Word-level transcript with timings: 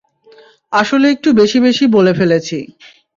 আসলে 0.73 1.05
একটু 1.11 1.29
বেশি 1.33 1.57
বেশি 1.59 1.85
বলে 1.87 2.11
ফেলছি। 2.13 2.59